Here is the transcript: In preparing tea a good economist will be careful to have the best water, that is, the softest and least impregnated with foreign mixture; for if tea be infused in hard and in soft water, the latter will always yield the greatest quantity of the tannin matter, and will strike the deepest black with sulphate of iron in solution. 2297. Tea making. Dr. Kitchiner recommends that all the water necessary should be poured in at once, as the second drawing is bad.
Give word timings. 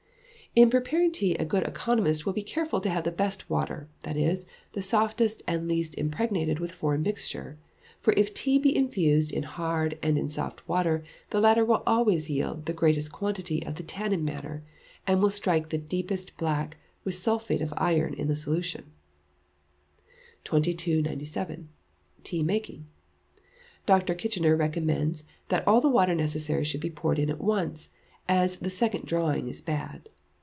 In 0.53 0.69
preparing 0.69 1.13
tea 1.13 1.33
a 1.35 1.45
good 1.45 1.63
economist 1.65 2.25
will 2.25 2.33
be 2.33 2.41
careful 2.41 2.81
to 2.81 2.89
have 2.89 3.05
the 3.05 3.09
best 3.11 3.49
water, 3.49 3.87
that 4.03 4.17
is, 4.17 4.47
the 4.73 4.81
softest 4.81 5.41
and 5.47 5.65
least 5.69 5.95
impregnated 5.95 6.59
with 6.59 6.73
foreign 6.73 7.03
mixture; 7.03 7.57
for 8.01 8.13
if 8.17 8.33
tea 8.33 8.59
be 8.59 8.75
infused 8.75 9.31
in 9.31 9.43
hard 9.43 9.97
and 10.03 10.17
in 10.17 10.27
soft 10.27 10.67
water, 10.67 11.05
the 11.29 11.39
latter 11.39 11.63
will 11.63 11.83
always 11.87 12.29
yield 12.29 12.65
the 12.65 12.73
greatest 12.73 13.13
quantity 13.13 13.65
of 13.65 13.75
the 13.75 13.83
tannin 13.83 14.25
matter, 14.25 14.61
and 15.07 15.21
will 15.21 15.29
strike 15.29 15.69
the 15.69 15.77
deepest 15.77 16.35
black 16.35 16.75
with 17.05 17.15
sulphate 17.15 17.61
of 17.61 17.73
iron 17.77 18.13
in 18.13 18.35
solution. 18.35 18.91
2297. 20.43 21.69
Tea 22.25 22.43
making. 22.43 22.85
Dr. 23.85 24.13
Kitchiner 24.13 24.57
recommends 24.59 25.23
that 25.47 25.65
all 25.65 25.79
the 25.79 25.87
water 25.87 26.13
necessary 26.13 26.65
should 26.65 26.81
be 26.81 26.89
poured 26.89 27.19
in 27.19 27.29
at 27.29 27.39
once, 27.39 27.87
as 28.27 28.57
the 28.57 28.69
second 28.69 29.05
drawing 29.05 29.47
is 29.47 29.61
bad. 29.61 30.09